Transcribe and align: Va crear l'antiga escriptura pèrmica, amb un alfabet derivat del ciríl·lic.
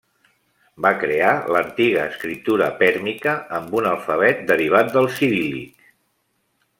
Va 0.85 0.91
crear 1.03 1.33
l'antiga 1.55 2.05
escriptura 2.13 2.71
pèrmica, 2.81 3.37
amb 3.61 3.79
un 3.81 3.91
alfabet 3.93 4.43
derivat 4.53 4.93
del 4.97 5.11
ciríl·lic. 5.19 5.85